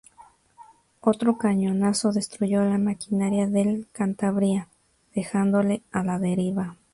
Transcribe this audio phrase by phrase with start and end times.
[1.01, 4.67] Otro cañonazo destruyó la maquinaria del "Cantabria",
[5.13, 6.75] dejándole a la deriva.